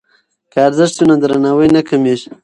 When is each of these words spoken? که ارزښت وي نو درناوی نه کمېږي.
که 0.51 0.57
ارزښت 0.67 0.95
وي 0.97 1.05
نو 1.09 1.15
درناوی 1.21 1.67
نه 1.75 1.81
کمېږي. 1.89 2.29